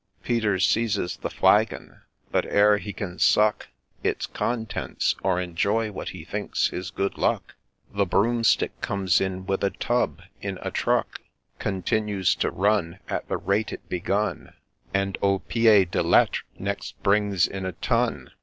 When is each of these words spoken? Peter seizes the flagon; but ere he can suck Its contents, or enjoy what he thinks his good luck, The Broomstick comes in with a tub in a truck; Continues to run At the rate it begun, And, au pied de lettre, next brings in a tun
Peter 0.23 0.57
seizes 0.57 1.17
the 1.17 1.29
flagon; 1.29 2.01
but 2.31 2.43
ere 2.47 2.79
he 2.79 2.91
can 2.91 3.19
suck 3.19 3.67
Its 4.01 4.25
contents, 4.25 5.15
or 5.21 5.39
enjoy 5.39 5.91
what 5.91 6.09
he 6.09 6.25
thinks 6.25 6.69
his 6.69 6.89
good 6.89 7.19
luck, 7.19 7.53
The 7.93 8.07
Broomstick 8.07 8.81
comes 8.81 9.21
in 9.21 9.45
with 9.45 9.63
a 9.63 9.69
tub 9.69 10.23
in 10.41 10.57
a 10.63 10.71
truck; 10.71 11.21
Continues 11.59 12.33
to 12.37 12.49
run 12.49 12.97
At 13.09 13.27
the 13.27 13.37
rate 13.37 13.71
it 13.71 13.87
begun, 13.89 14.53
And, 14.91 15.19
au 15.21 15.37
pied 15.37 15.91
de 15.91 16.01
lettre, 16.01 16.45
next 16.57 16.99
brings 17.03 17.45
in 17.45 17.63
a 17.67 17.73
tun 17.73 18.31